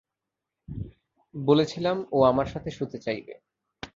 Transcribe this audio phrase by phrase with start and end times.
[1.35, 3.33] বলেছিলাম ও আমার সাথে শুতে চাইবে।